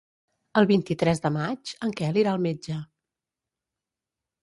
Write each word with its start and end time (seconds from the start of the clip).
El 0.61 0.67
vint-i-tres 0.71 1.21
de 1.27 1.31
maig 1.37 1.75
en 1.89 1.95
Quel 2.01 2.19
irà 2.25 2.35
al 2.35 2.43
metge. 2.49 2.81